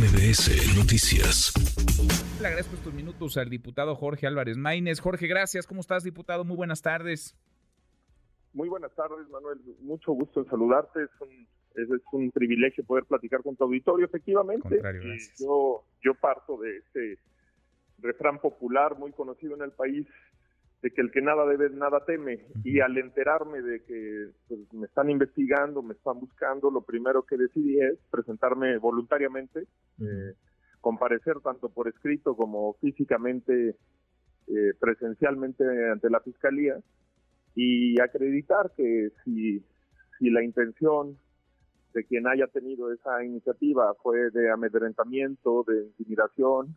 MBS 0.00 0.78
Noticias. 0.78 1.52
Le 2.40 2.46
agradezco 2.46 2.74
estos 2.74 2.94
minutos 2.94 3.36
al 3.36 3.50
diputado 3.50 3.94
Jorge 3.94 4.26
Álvarez 4.26 4.56
Maínez. 4.56 4.98
Jorge, 4.98 5.26
gracias. 5.26 5.66
¿Cómo 5.66 5.82
estás, 5.82 6.02
diputado? 6.02 6.42
Muy 6.42 6.56
buenas 6.56 6.80
tardes. 6.80 7.36
Muy 8.54 8.70
buenas 8.70 8.94
tardes, 8.94 9.28
Manuel. 9.28 9.58
Mucho 9.82 10.12
gusto 10.12 10.40
en 10.40 10.46
saludarte. 10.46 11.02
Es 11.02 11.10
un, 11.20 11.46
es, 11.74 12.02
un 12.12 12.30
privilegio 12.30 12.82
poder 12.82 13.04
platicar 13.04 13.42
con 13.42 13.56
tu 13.56 13.64
auditorio, 13.64 14.06
efectivamente. 14.06 14.76
Eh, 14.76 15.18
yo, 15.38 15.84
yo 16.02 16.14
parto 16.14 16.56
de 16.56 16.78
ese 16.78 17.18
refrán 17.98 18.38
popular 18.38 18.98
muy 18.98 19.12
conocido 19.12 19.54
en 19.54 19.60
el 19.60 19.72
país 19.72 20.06
de 20.82 20.90
que 20.90 21.02
el 21.02 21.10
que 21.10 21.20
nada 21.20 21.46
debe, 21.46 21.70
nada 21.70 22.04
teme. 22.04 22.46
Y 22.64 22.80
al 22.80 22.96
enterarme 22.96 23.60
de 23.60 23.82
que 23.84 24.28
pues, 24.48 24.60
me 24.72 24.86
están 24.86 25.10
investigando, 25.10 25.82
me 25.82 25.94
están 25.94 26.18
buscando, 26.18 26.70
lo 26.70 26.82
primero 26.82 27.22
que 27.22 27.36
decidí 27.36 27.80
es 27.80 27.98
presentarme 28.10 28.78
voluntariamente, 28.78 29.66
eh, 30.00 30.34
comparecer 30.80 31.40
tanto 31.42 31.68
por 31.68 31.88
escrito 31.88 32.34
como 32.34 32.74
físicamente, 32.74 33.76
eh, 34.46 34.72
presencialmente 34.78 35.64
ante 35.90 36.08
la 36.08 36.20
Fiscalía 36.20 36.76
y 37.54 38.00
acreditar 38.00 38.72
que 38.76 39.10
si, 39.24 39.62
si 40.18 40.30
la 40.30 40.42
intención 40.42 41.18
de 41.92 42.04
quien 42.04 42.26
haya 42.26 42.46
tenido 42.46 42.92
esa 42.92 43.22
iniciativa 43.24 43.94
fue 44.02 44.30
de 44.30 44.50
amedrentamiento, 44.50 45.64
de 45.66 45.84
intimidación, 45.86 46.76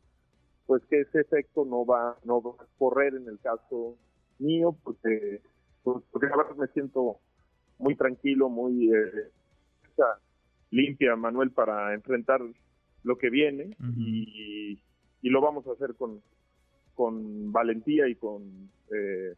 pues 0.65 0.83
que 0.89 1.01
ese 1.01 1.21
efecto 1.21 1.65
no 1.65 1.85
va, 1.85 2.17
no 2.23 2.41
va 2.41 2.51
a 2.51 2.67
correr 2.77 3.15
en 3.15 3.27
el 3.27 3.39
caso 3.39 3.97
mío, 4.39 4.75
porque, 4.83 5.41
pues, 5.83 6.03
porque 6.11 6.27
verdad 6.27 6.55
me 6.57 6.67
siento 6.67 7.19
muy 7.79 7.95
tranquilo, 7.95 8.49
muy 8.49 8.89
eh, 8.93 9.31
limpia, 10.71 11.15
Manuel, 11.15 11.51
para 11.51 11.93
enfrentar 11.93 12.41
lo 13.03 13.17
que 13.17 13.29
viene 13.29 13.75
y, 13.97 14.79
y, 15.21 15.29
lo 15.29 15.41
vamos 15.41 15.67
a 15.67 15.73
hacer 15.73 15.93
con, 15.95 16.21
con 16.95 17.51
valentía 17.51 18.07
y 18.07 18.15
con 18.15 18.71
eh, 18.91 19.35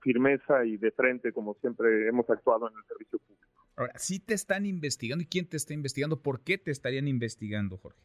firmeza 0.00 0.64
y 0.64 0.76
de 0.76 0.90
frente, 0.90 1.32
como 1.32 1.54
siempre 1.54 2.08
hemos 2.08 2.28
actuado 2.28 2.68
en 2.68 2.76
el 2.76 2.84
servicio 2.84 3.18
público. 3.20 3.48
Ahora, 3.76 3.92
si 3.96 4.20
te 4.20 4.34
están 4.34 4.66
investigando 4.66 5.22
y 5.22 5.26
quién 5.26 5.48
te 5.48 5.56
está 5.56 5.74
investigando, 5.74 6.20
¿por 6.20 6.42
qué 6.42 6.58
te 6.58 6.70
estarían 6.70 7.08
investigando, 7.08 7.76
Jorge? 7.78 8.00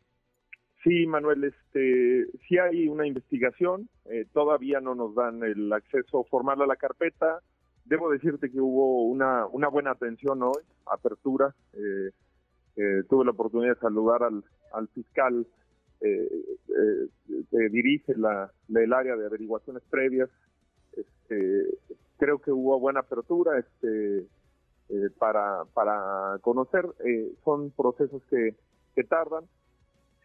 Sí, 0.84 1.06
Manuel, 1.08 1.44
este, 1.44 2.28
sí 2.48 2.58
hay 2.58 2.88
una 2.88 3.06
investigación, 3.06 3.90
eh, 4.06 4.26
todavía 4.32 4.80
no 4.80 4.96
nos 4.96 5.14
dan 5.14 5.44
el 5.44 5.72
acceso 5.74 6.24
formal 6.30 6.62
a 6.62 6.68
la 6.68 6.78
carpeta. 6.78 7.42
Debo 7.84 8.10
decirte 8.10 8.50
que 8.50 8.62
hubo 8.62 9.04
una, 9.04 9.46
una 9.48 9.68
buena 9.68 9.92
atención 9.92 10.42
hoy, 10.42 10.64
apertura. 10.86 11.54
Eh, 11.74 12.12
eh, 12.78 13.04
tuve 13.10 13.26
la 13.26 13.32
oportunidad 13.32 13.74
de 13.74 13.82
saludar 13.82 14.24
al, 14.24 14.44
al 14.74 14.88
fiscal 14.90 15.46
que 16.00 17.70
dirige 17.72 18.16
la, 18.16 18.50
el 18.74 18.94
área 18.94 19.18
de 19.18 19.26
averiguaciones 19.26 19.84
previas. 19.90 20.30
Este, 20.96 21.78
creo 22.18 22.40
que 22.40 22.52
hubo 22.52 22.80
buena 22.80 23.02
apertura 23.02 23.60
este, 23.60 24.26
para, 25.18 25.66
para 25.74 26.38
conocer. 26.40 26.86
son 27.44 27.72
procesos 27.72 28.24
que, 28.30 28.56
que 28.96 29.04
tardan 29.04 29.44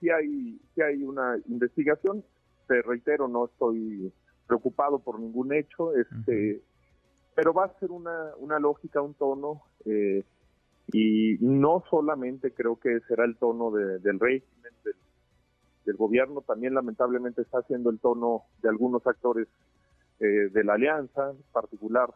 si 0.05 0.11
hay, 0.11 0.61
si 0.75 0.83
hay 0.83 1.03
una 1.03 1.39
investigación. 1.49 2.23
Te 2.69 2.83
reitero, 2.83 3.27
no 3.27 3.47
estoy 3.47 4.13
preocupado 4.47 4.99
por 4.99 5.19
ningún 5.19 5.55
hecho, 5.55 5.95
este, 5.97 6.63
pero 7.35 7.55
va 7.55 7.65
a 7.65 7.79
ser 7.81 7.91
una, 7.91 8.33
una 8.39 8.59
lógica, 8.59 9.01
un 9.01 9.15
tono, 9.15 9.63
eh, 9.87 10.23
y 10.93 11.39
no 11.41 11.83
solamente 11.89 12.53
creo 12.53 12.79
que 12.79 13.01
será 13.09 13.25
el 13.25 13.37
tono 13.37 13.71
del 13.71 14.21
régimen, 14.21 14.73
del, 14.85 15.97
gobierno, 15.97 16.41
también 16.41 16.75
lamentablemente 16.75 17.43
está 17.43 17.63
siendo 17.63 17.91
el 17.91 17.99
tono 17.99 18.45
de 18.63 18.69
algunos 18.71 19.07
actores 19.07 19.49
eh, 20.21 20.49
de 20.51 20.65
la 20.65 20.75
alianza, 20.75 21.31
en 21.31 21.43
particular 21.53 22.11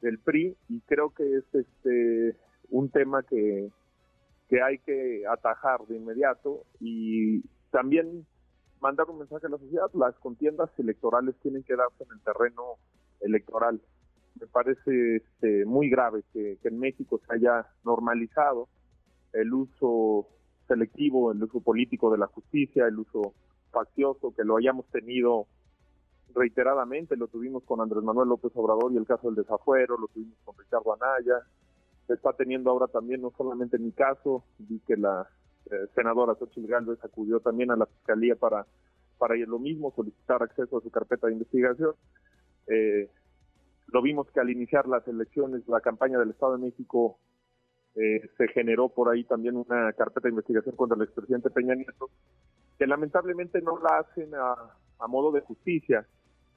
del 0.00 0.18
PRI, 0.18 0.56
y 0.68 0.80
creo 0.80 1.10
que 1.10 1.36
es 1.36 1.44
este 1.54 2.36
un 2.70 2.90
tema 2.90 3.22
que, 3.22 3.70
que 4.48 4.62
hay 4.62 4.78
que 4.78 5.24
atajar 5.26 5.86
de 5.86 5.96
inmediato 5.96 6.64
y 6.80 7.42
también 7.70 8.26
mandar 8.80 9.08
un 9.10 9.18
mensaje 9.18 9.46
a 9.46 9.50
la 9.50 9.58
sociedad. 9.58 9.90
Las 9.94 10.14
contiendas 10.16 10.70
electorales 10.78 11.36
tienen 11.42 11.62
que 11.62 11.76
darse 11.76 12.04
en 12.04 12.12
el 12.12 12.20
terreno 12.22 12.76
electoral. 13.20 13.80
Me 14.40 14.46
parece 14.46 15.16
este, 15.16 15.64
muy 15.66 15.90
grave 15.90 16.22
que, 16.32 16.58
en 16.62 16.78
México 16.78 17.20
se 17.26 17.34
haya 17.34 17.66
normalizado 17.84 18.68
el 19.32 19.52
uso 19.52 20.28
selectivo, 20.66 21.32
el 21.32 21.42
uso 21.42 21.60
político 21.60 22.10
de 22.10 22.18
la 22.18 22.26
justicia, 22.26 22.86
el 22.86 22.98
uso 22.98 23.34
faccioso, 23.70 24.32
que 24.34 24.44
lo 24.44 24.56
hayamos 24.56 24.86
tenido 24.86 25.46
reiteradamente, 26.34 27.16
lo 27.16 27.28
tuvimos 27.28 27.64
con 27.64 27.80
Andrés 27.80 28.02
Manuel 28.02 28.28
López 28.28 28.52
Obrador 28.54 28.92
y 28.92 28.96
el 28.96 29.06
caso 29.06 29.28
del 29.28 29.36
desafuero, 29.36 29.98
lo 29.98 30.08
tuvimos 30.08 30.38
con 30.44 30.56
Ricardo 30.56 30.94
Anaya, 30.94 31.42
está 32.14 32.32
teniendo 32.32 32.70
ahora 32.70 32.86
también, 32.86 33.20
no 33.20 33.32
solamente 33.36 33.76
en 33.76 33.84
mi 33.84 33.92
caso, 33.92 34.44
vi 34.58 34.80
que 34.80 34.96
la 34.96 35.28
eh, 35.70 35.86
senadora 35.94 36.34
Xochitl 36.34 36.66
Gálvez 36.66 36.98
acudió 37.04 37.40
también 37.40 37.70
a 37.70 37.76
la 37.76 37.86
fiscalía 37.86 38.36
para, 38.36 38.66
para 39.18 39.36
lo 39.36 39.58
mismo, 39.58 39.92
solicitar 39.94 40.42
acceso 40.42 40.78
a 40.78 40.80
su 40.80 40.90
carpeta 40.90 41.26
de 41.26 41.34
investigación. 41.34 41.92
Eh, 42.66 43.10
lo 43.88 44.02
vimos 44.02 44.30
que 44.30 44.40
al 44.40 44.50
iniciar 44.50 44.86
las 44.86 45.06
elecciones, 45.08 45.66
la 45.68 45.80
campaña 45.80 46.18
del 46.18 46.30
Estado 46.30 46.52
de 46.56 46.64
México, 46.66 47.18
eh, 47.94 48.30
se 48.36 48.48
generó 48.48 48.88
por 48.88 49.08
ahí 49.08 49.24
también 49.24 49.56
una 49.56 49.92
carpeta 49.92 50.28
de 50.28 50.30
investigación 50.30 50.76
contra 50.76 50.96
el 50.96 51.02
expresidente 51.02 51.50
Peña 51.50 51.74
Nieto, 51.74 52.10
que 52.78 52.86
lamentablemente 52.86 53.60
no 53.60 53.78
la 53.78 53.98
hacen 53.98 54.34
a, 54.34 54.54
a 54.98 55.06
modo 55.06 55.32
de 55.32 55.40
justicia, 55.40 56.06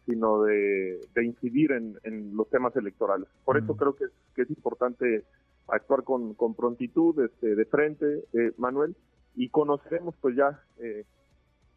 sino 0.06 0.44
de, 0.44 1.00
incidir 1.24 1.72
en, 1.72 2.36
los 2.36 2.50
temas 2.50 2.76
electorales. 2.76 3.28
Por 3.46 3.58
eso 3.58 3.76
creo 3.76 3.96
que 3.96 4.06
que 4.36 4.44
es 4.44 4.50
importante 4.50 5.26
actuar 5.72 6.04
con, 6.04 6.34
con 6.36 6.54
prontitud, 6.54 7.24
este, 7.24 7.56
de 7.56 7.66
frente, 7.66 8.26
eh, 8.34 8.54
Manuel, 8.58 8.96
y 9.36 9.50
conoceremos 9.50 10.16
pues 10.22 10.36
ya 10.36 10.62
eh, 10.80 11.06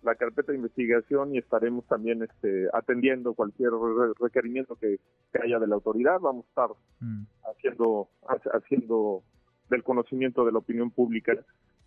la 0.02 0.14
carpeta 0.16 0.52
de 0.52 0.58
investigación 0.58 1.34
y 1.34 1.38
estaremos 1.38 1.86
también 1.86 2.22
este, 2.22 2.68
atendiendo 2.72 3.34
cualquier 3.34 3.70
requerimiento 4.20 4.76
que, 4.76 4.98
haya 5.42 5.58
de 5.58 5.66
la 5.66 5.74
autoridad. 5.74 6.20
Vamos 6.20 6.44
a 6.44 6.48
estar 6.48 6.76
mm. 7.00 7.22
haciendo, 7.50 8.08
haciendo 8.52 9.22
del 9.68 9.82
conocimiento 9.82 10.44
de 10.44 10.52
la 10.52 10.58
opinión 10.58 10.90
pública 10.90 11.32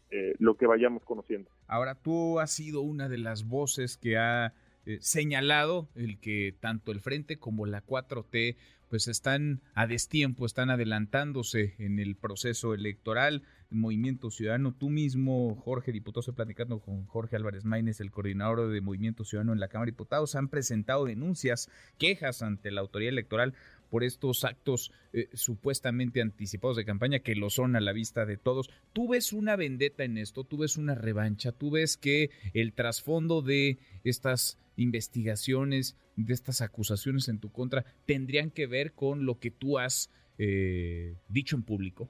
eh, 0.10 0.34
lo 0.40 0.56
que 0.56 0.68
vayamos 0.68 1.04
conociendo. 1.04 1.50
Ahora, 1.68 1.96
tú 1.96 2.40
has 2.40 2.52
sido 2.52 2.82
una 2.82 3.08
de 3.08 3.18
las 3.18 3.48
voces 3.48 3.98
que 3.98 4.18
ha 4.18 4.54
señalado 5.02 5.90
el 5.96 6.20
que 6.20 6.56
tanto 6.60 6.92
el 6.92 7.02
Frente 7.02 7.38
como 7.38 7.66
la 7.66 7.86
4T 7.86 8.56
pues 8.90 9.08
están 9.08 9.62
a 9.74 9.86
destiempo, 9.88 10.46
están 10.46 10.70
adelantándose 10.70 11.76
en 11.78 12.00
el 12.00 12.16
proceso 12.16 12.74
electoral. 12.74 13.44
El 13.70 13.78
Movimiento 13.80 14.32
Ciudadano, 14.32 14.74
tú 14.74 14.90
mismo, 14.90 15.56
Jorge, 15.58 15.92
diputado, 15.92 16.34
platicando 16.34 16.80
con 16.80 17.06
Jorge 17.06 17.36
Álvarez 17.36 17.66
Maínez, 17.66 18.00
el 18.00 18.12
coordinador 18.12 18.70
de 18.70 18.82
Movimiento 18.82 19.26
Ciudadano 19.26 19.52
en 19.52 19.60
la 19.60 19.68
Cámara 19.68 19.88
de 19.88 19.92
Diputados, 19.92 20.36
han 20.36 20.48
presentado 20.48 21.06
denuncias, 21.06 21.70
quejas 21.98 22.42
ante 22.42 22.72
la 22.72 22.82
autoridad 22.82 23.10
electoral 23.10 23.54
por 23.90 24.04
estos 24.04 24.44
actos 24.44 24.92
eh, 25.14 25.30
supuestamente 25.34 26.22
anticipados 26.22 26.78
de 26.78 26.86
campaña 26.86 27.20
que 27.20 27.36
lo 27.36 27.50
son 27.50 27.76
a 27.76 27.82
la 27.82 27.94
vista 27.94 28.26
de 28.26 28.38
todos. 28.38 28.70
¿Tú 28.94 29.10
ves 29.10 29.34
una 29.34 29.56
vendetta 29.56 30.04
en 30.04 30.18
esto? 30.18 30.44
¿Tú 30.44 30.58
ves 30.58 30.78
una 30.78 30.96
revancha? 30.96 31.52
¿Tú 31.52 31.72
ves 31.72 31.98
que 31.98 32.30
el 32.54 32.74
trasfondo 32.74 33.42
de 33.42 33.78
estas 34.04 34.60
investigaciones, 34.76 35.98
de 36.16 36.34
estas 36.34 36.62
acusaciones 36.62 37.28
en 37.30 37.40
tu 37.40 37.52
contra, 37.52 37.86
tendrían 38.06 38.52
que 38.52 38.68
ver 38.68 38.94
con 38.94 39.26
lo 39.26 39.40
que 39.40 39.52
tú 39.52 39.78
has 39.78 40.12
eh, 40.38 41.16
dicho 41.28 41.56
en 41.56 41.64
público? 41.64 42.10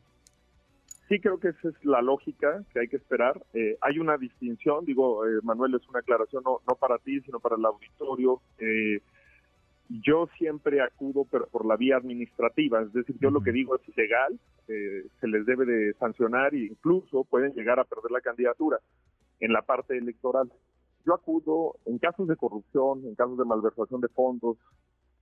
Sí, 1.08 1.22
creo 1.22 1.40
que 1.40 1.50
esa 1.50 1.70
es 1.70 1.86
la 1.86 2.02
lógica 2.02 2.66
que 2.74 2.82
hay 2.82 2.90
que 2.90 2.98
esperar. 2.98 3.42
Eh, 3.54 3.78
hay 3.80 3.98
una 3.98 4.18
distinción, 4.18 4.84
digo, 4.84 5.22
Manuel, 5.42 5.76
es 5.76 5.88
una 5.88 6.00
aclaración 6.00 6.44
no, 6.44 6.60
no 6.68 6.76
para 6.76 6.98
ti, 6.98 7.22
sino 7.22 7.40
para 7.40 7.56
el 7.56 7.64
auditorio. 7.64 8.42
Eh, 8.60 9.00
yo 9.90 10.28
siempre 10.38 10.82
acudo 10.82 11.26
pero 11.30 11.48
por 11.48 11.66
la 11.66 11.78
vía 11.78 11.98
administrativa, 11.98 12.82
es 12.82 12.94
decir, 12.94 13.18
yo 13.20 13.30
lo 13.30 13.42
que 13.42 13.52
digo 13.52 13.76
es 13.76 13.88
ilegal, 13.90 14.40
eh, 14.68 15.06
se 15.20 15.28
les 15.28 15.46
debe 15.46 15.66
de 15.66 15.94
sancionar 15.94 16.54
e 16.54 16.66
incluso 16.66 17.24
pueden 17.24 17.54
llegar 17.54 17.80
a 17.80 17.86
perder 17.86 18.12
la 18.12 18.22
candidatura 18.22 18.80
en 19.40 19.54
la 19.54 19.62
parte 19.62 19.98
electoral. 19.98 20.52
Yo 21.06 21.14
acudo 21.14 21.76
en 21.86 22.00
casos 22.00 22.28
de 22.28 22.36
corrupción, 22.36 23.06
en 23.06 23.16
casos 23.16 23.38
de 23.38 23.46
malversación 23.46 24.02
de 24.02 24.10
fondos, 24.10 24.58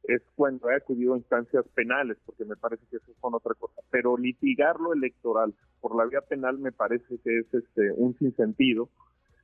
es 0.08 0.22
cuando 0.36 0.70
he 0.70 0.76
acudido 0.76 1.14
a 1.14 1.18
instancias 1.18 1.66
penales, 1.74 2.18
porque 2.26 2.46
me 2.46 2.56
parece 2.56 2.86
que 2.90 2.98
eso 2.98 3.12
son 3.22 3.34
otra 3.34 3.54
cosa. 3.56 3.82
Pero 3.90 4.18
litigar 4.18 4.80
lo 4.80 4.94
electoral 4.94 5.54
por 5.82 5.96
la 5.96 6.06
vía 6.06 6.22
penal 6.22 6.58
me 6.60 6.72
parece 6.72 7.18
que 7.24 7.40
es 7.40 7.54
este 7.54 7.92
un 7.96 8.18
sinsentido 8.18 8.90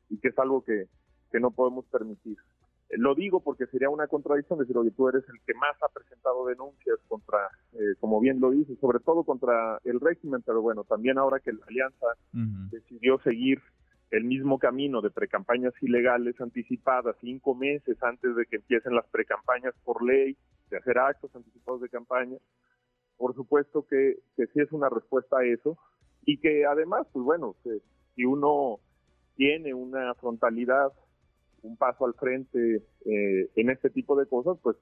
y 0.10 0.18
que 0.18 0.30
es 0.30 0.40
algo 0.40 0.64
que, 0.64 0.88
que 1.32 1.40
no 1.40 1.52
podemos 1.52 1.86
permitir. 1.86 2.38
Lo 2.98 3.16
digo 3.16 3.40
porque 3.40 3.68
sería 3.68 3.90
una 3.90 4.08
contradicción 4.08 4.60
decir, 4.60 4.78
oye, 4.78 4.92
tú 4.92 5.08
eres 5.08 5.24
el 5.30 5.40
que 5.46 5.54
más 5.54 5.82
ha 5.82 5.88
presentado 5.88 6.46
denuncias 6.46 6.98
contra, 7.08 7.38
eh, 7.74 7.96
como 8.00 8.20
bien 8.20 8.42
lo 8.42 8.52
dices, 8.52 8.78
sobre 8.80 9.00
todo 9.00 9.24
contra 9.24 9.80
el 9.86 10.00
régimen, 10.00 10.42
pero 10.46 10.62
bueno, 10.62 10.84
también 10.84 11.18
ahora 11.18 11.40
que 11.40 11.54
la 11.54 11.66
alianza 11.68 12.08
decidió 12.70 13.20
seguir 13.20 13.62
el 14.12 14.26
mismo 14.26 14.60
camino 14.60 15.02
de 15.02 15.10
precampañas 15.10 15.74
ilegales 15.82 16.40
anticipadas 16.42 17.16
cinco 17.22 17.56
meses 17.56 18.02
antes 18.04 18.36
de 18.36 18.46
que 18.46 18.58
empiecen 18.58 18.94
las 18.94 19.08
precampañas 19.08 19.74
por 19.86 20.04
ley, 20.04 20.36
de 20.70 20.78
hacer 20.78 20.98
actos 20.98 21.34
anticipados 21.34 21.82
de 21.82 21.90
campaña. 21.90 22.38
Por 23.16 23.34
supuesto 23.36 23.86
que, 23.88 24.18
que 24.36 24.48
sí 24.48 24.60
es 24.60 24.72
una 24.74 24.90
respuesta 24.90 25.38
a 25.38 25.46
eso 25.46 25.78
y 26.26 26.40
que 26.40 26.66
además, 26.66 27.08
pues 27.14 27.24
bueno, 27.24 27.56
si 28.16 28.26
uno 28.26 28.80
tiene 29.36 29.74
una 29.74 30.14
frontalidad, 30.16 30.92
un 31.64 31.78
paso 31.78 32.06
al 32.06 32.14
frente 32.16 32.84
eh, 33.06 33.50
en 33.56 33.70
este 33.70 33.90
tipo 33.90 34.20
de 34.20 34.26
cosas, 34.26 34.58
pues 34.62 34.78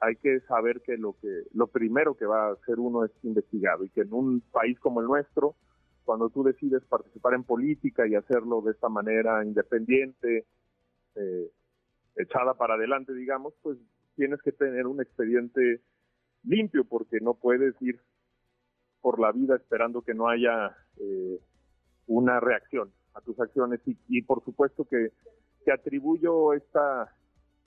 hay, 0.00 0.16
que 0.16 0.40
saber 0.40 0.82
que 0.82 0.98
lo 0.98 1.14
que 1.20 1.44
lo 1.54 1.66
primero 1.68 2.14
que 2.14 2.26
va 2.26 2.48
a 2.48 2.52
hacer 2.52 2.78
uno 2.78 3.04
es 3.04 3.12
investigado 3.22 3.84
y 3.84 3.88
que 3.90 4.02
en 4.02 4.12
un 4.12 4.42
país 4.52 4.78
como 4.78 5.00
el 5.00 5.06
nuestro, 5.06 5.54
cuando 6.04 6.28
tú 6.28 6.42
decides 6.42 6.82
participar 6.84 7.34
en 7.34 7.44
política 7.44 8.06
y 8.06 8.14
hacerlo 8.14 8.60
de 8.60 8.72
esta 8.72 8.88
manera 8.88 9.44
independiente, 9.44 10.44
eh, 11.14 11.50
echada 12.16 12.54
para 12.54 12.74
adelante, 12.74 13.14
digamos, 13.14 13.54
pues 13.62 13.78
tienes 14.16 14.42
que 14.42 14.52
tener 14.52 14.86
un 14.86 15.00
expediente 15.00 15.80
limpio 16.44 16.84
porque 16.84 17.18
no 17.20 17.34
puedes 17.34 17.74
ir 17.80 18.00
por 19.00 19.18
la 19.18 19.32
vida 19.32 19.56
esperando 19.56 20.02
que 20.02 20.14
no 20.14 20.28
haya 20.28 20.76
eh, 20.98 21.40
una 22.06 22.40
reacción 22.40 22.92
a 23.14 23.20
tus 23.20 23.38
acciones 23.40 23.80
y, 23.86 24.22
por 24.22 24.44
supuesto 24.44 24.84
que, 24.84 25.12
que 25.64 25.72
atribuyo 25.72 26.52
esta 26.52 27.14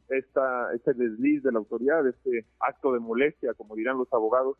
esta, 0.09 0.73
este 0.73 0.93
desliz 0.93 1.43
de 1.43 1.51
la 1.51 1.59
autoridad, 1.59 2.05
este 2.07 2.45
acto 2.59 2.91
de 2.93 2.99
molestia, 2.99 3.53
como 3.53 3.75
dirán 3.75 3.97
los 3.97 4.11
abogados, 4.13 4.57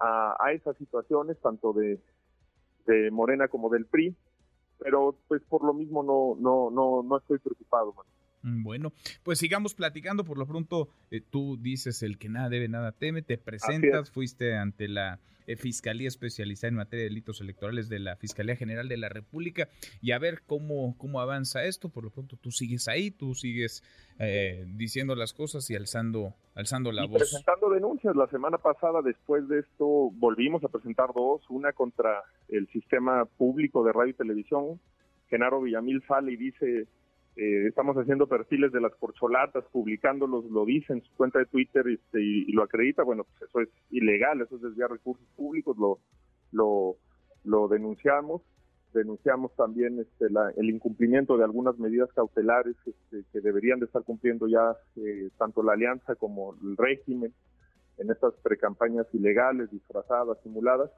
a, 0.00 0.36
a 0.40 0.52
esas 0.52 0.76
situaciones, 0.78 1.38
tanto 1.40 1.72
de, 1.72 2.00
de 2.86 3.10
Morena 3.10 3.48
como 3.48 3.68
del 3.68 3.86
PRI, 3.86 4.16
pero 4.78 5.16
pues 5.28 5.42
por 5.42 5.64
lo 5.64 5.72
mismo 5.72 6.02
no 6.02 6.34
no 6.40 6.70
no 6.70 7.02
no 7.02 7.16
estoy 7.18 7.38
preocupado. 7.38 7.92
Mm, 7.92 8.23
bueno, 8.44 8.92
pues 9.22 9.38
sigamos 9.38 9.74
platicando. 9.74 10.24
Por 10.24 10.38
lo 10.38 10.46
pronto, 10.46 10.88
eh, 11.10 11.20
tú 11.20 11.56
dices 11.56 12.02
el 12.02 12.18
que 12.18 12.28
nada 12.28 12.48
debe, 12.48 12.68
nada 12.68 12.92
teme. 12.92 13.22
Te 13.22 13.38
presentas, 13.38 14.10
fuiste 14.10 14.56
ante 14.56 14.88
la 14.88 15.18
eh, 15.46 15.56
Fiscalía 15.56 16.08
Especializada 16.08 16.68
en 16.68 16.76
Materia 16.76 17.04
de 17.04 17.10
Delitos 17.10 17.40
Electorales 17.40 17.88
de 17.88 17.98
la 17.98 18.16
Fiscalía 18.16 18.56
General 18.56 18.88
de 18.88 18.96
la 18.96 19.08
República 19.08 19.68
y 20.00 20.12
a 20.12 20.18
ver 20.18 20.42
cómo, 20.46 20.96
cómo 20.98 21.20
avanza 21.20 21.64
esto. 21.64 21.88
Por 21.88 22.04
lo 22.04 22.10
pronto, 22.10 22.36
tú 22.36 22.50
sigues 22.50 22.88
ahí, 22.88 23.10
tú 23.10 23.34
sigues 23.34 23.82
eh, 24.18 24.64
diciendo 24.68 25.14
las 25.14 25.32
cosas 25.32 25.68
y 25.70 25.74
alzando, 25.74 26.34
alzando 26.54 26.92
la 26.92 27.06
voz. 27.06 27.18
Presentando 27.18 27.70
denuncias. 27.70 28.14
La 28.16 28.26
semana 28.28 28.58
pasada, 28.58 29.02
después 29.02 29.48
de 29.48 29.60
esto, 29.60 30.10
volvimos 30.12 30.62
a 30.64 30.68
presentar 30.68 31.12
dos. 31.14 31.42
Una 31.48 31.72
contra 31.72 32.22
el 32.48 32.66
sistema 32.68 33.24
público 33.24 33.84
de 33.84 33.92
radio 33.92 34.10
y 34.10 34.14
televisión. 34.14 34.80
Genaro 35.28 35.62
Villamil 35.62 36.02
sale 36.06 36.32
y 36.32 36.36
dice 36.36 36.86
eh, 37.36 37.66
estamos 37.66 37.96
haciendo 37.96 38.28
perfiles 38.28 38.70
de 38.70 38.80
las 38.80 38.94
corcholatas, 38.94 39.64
publicándolos, 39.72 40.44
lo 40.46 40.64
dice 40.64 40.92
en 40.92 41.02
su 41.02 41.12
cuenta 41.16 41.40
de 41.40 41.46
Twitter 41.46 41.86
este, 41.88 42.22
y, 42.22 42.52
lo 42.52 42.62
acredita. 42.62 43.02
Bueno, 43.02 43.24
pues 43.24 43.48
eso 43.48 43.60
es 43.60 43.68
ilegal, 43.90 44.40
eso 44.40 44.56
es 44.56 44.62
desviar 44.62 44.90
recursos 44.90 45.26
públicos, 45.36 45.76
lo, 45.76 45.98
lo, 46.52 46.96
lo 47.44 47.66
denunciamos. 47.68 48.42
Denunciamos 48.92 49.52
también 49.56 49.98
este, 49.98 50.26
el 50.56 50.70
incumplimiento 50.70 51.36
de 51.36 51.42
algunas 51.42 51.76
medidas 51.78 52.12
cautelares 52.12 52.76
este, 52.86 53.24
que 53.32 53.40
deberían 53.40 53.80
de 53.80 53.86
estar 53.86 54.04
cumpliendo 54.04 54.46
ya 54.46 54.76
eh, 54.94 55.30
tanto 55.36 55.64
la 55.64 55.72
alianza 55.72 56.14
como 56.14 56.54
el 56.62 56.76
régimen 56.76 57.32
en 57.98 58.10
estas 58.12 58.34
precampañas 58.44 59.06
ilegales, 59.12 59.72
disfrazadas, 59.72 60.38
simuladas. 60.44 60.90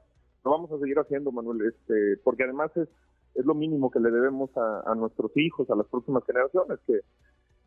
Lo 0.45 0.51
vamos 0.51 0.71
a 0.71 0.77
seguir 0.77 0.99
haciendo, 0.99 1.31
Manuel, 1.31 1.61
este, 1.67 2.17
porque 2.23 2.43
además 2.43 2.69
es 2.77 2.87
es 3.35 3.45
lo 3.45 3.53
mínimo 3.53 3.91
que 3.91 3.99
le 3.99 4.11
debemos 4.11 4.49
a, 4.55 4.93
nuestros 4.95 5.31
hijos, 5.35 5.69
a 5.69 5.75
las 5.75 5.87
próximas 5.87 6.23
generaciones, 6.25 6.79
que, 6.87 7.01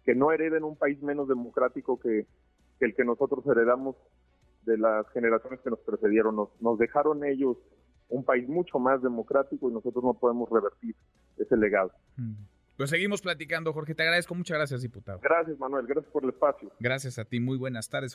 que 0.05 0.15
no 0.15 0.33
hereden 0.33 0.65
un 0.65 0.77
país 0.77 1.01
menos 1.03 1.29
democrático 1.29 1.99
que, 1.99 2.27
el 2.81 2.95
que 2.95 3.05
nosotros 3.05 3.45
heredamos 3.47 3.97
de 4.65 4.79
las 4.79 5.09
generaciones 5.11 5.61
que 5.61 5.71
nos 5.71 5.81
precedieron. 5.81 6.37
Nos, 6.37 6.49
nos 6.61 6.79
dejaron 6.79 7.25
ellos 7.25 7.57
un 8.09 8.25
país 8.25 8.49
mucho 8.49 8.79
más 8.79 9.03
democrático 9.03 9.71
y 9.71 9.73
nosotros 9.73 10.03
no 10.03 10.15
podemos 10.15 10.51
revertir 10.51 10.97
ese 11.39 11.57
legado. 11.57 11.93
Mm. 12.17 12.35
Pues 12.77 12.89
seguimos 12.89 13.21
platicando, 13.21 13.75
Jorge. 13.75 13.95
Te 13.95 14.03
agradezco. 14.03 14.35
Muchas 14.35 14.57
gracias, 14.57 14.81
diputado. 14.81 15.21
Gracias, 15.23 15.59
Manuel. 15.59 15.87
Gracias 15.87 16.11
por 16.11 16.25
el 16.25 16.31
espacio. 16.31 16.73
Gracias 16.81 17.19
a 17.19 17.27
ti. 17.27 17.39
Muy 17.39 17.59
buenas 17.59 17.91
tardes. 17.91 18.15